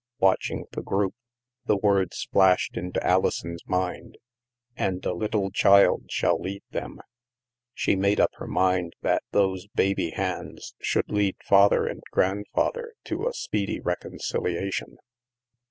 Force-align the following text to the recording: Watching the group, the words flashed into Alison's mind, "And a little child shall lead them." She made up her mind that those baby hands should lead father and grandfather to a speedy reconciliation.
Watching 0.17 0.65
the 0.71 0.81
group, 0.81 1.13
the 1.67 1.77
words 1.77 2.27
flashed 2.33 2.75
into 2.75 3.05
Alison's 3.05 3.61
mind, 3.67 4.17
"And 4.75 5.05
a 5.05 5.13
little 5.13 5.51
child 5.51 6.05
shall 6.09 6.41
lead 6.41 6.63
them." 6.71 7.01
She 7.75 7.95
made 7.95 8.19
up 8.19 8.31
her 8.37 8.47
mind 8.47 8.95
that 9.03 9.21
those 9.29 9.67
baby 9.75 10.09
hands 10.09 10.73
should 10.81 11.11
lead 11.11 11.35
father 11.43 11.85
and 11.85 12.01
grandfather 12.09 12.93
to 13.05 13.27
a 13.27 13.33
speedy 13.33 13.79
reconciliation. 13.79 14.97